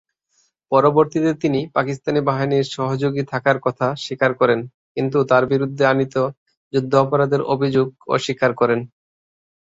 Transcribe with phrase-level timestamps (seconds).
[0.71, 4.59] পরবর্তীতে তিনি পাকিস্তানি বাহিনীর সহযোগী থাকার কথা স্বীকার করেন
[4.95, 6.15] কিন্তু তার বিরুদ্ধে আনীত
[6.73, 8.79] যুদ্ধাপরাধের অভিযোগ অস্বীকার করেন।